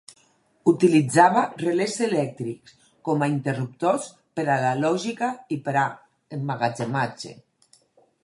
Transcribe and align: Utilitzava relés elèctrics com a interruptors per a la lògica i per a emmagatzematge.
Utilitzava 0.69 1.41
relés 1.63 1.97
elèctrics 2.05 2.73
com 3.09 3.25
a 3.25 3.27
interruptors 3.33 4.09
per 4.39 4.45
a 4.53 4.57
la 4.65 4.73
lògica 4.79 5.29
i 5.57 5.61
per 5.67 5.75
a 5.85 5.87
emmagatzematge. 6.39 7.35